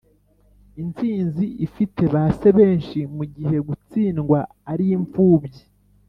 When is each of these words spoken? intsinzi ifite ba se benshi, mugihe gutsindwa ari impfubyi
intsinzi 0.83 1.45
ifite 1.65 2.01
ba 2.13 2.23
se 2.37 2.49
benshi, 2.57 2.99
mugihe 3.15 3.57
gutsindwa 3.67 4.39
ari 4.71 4.85
impfubyi 4.97 5.63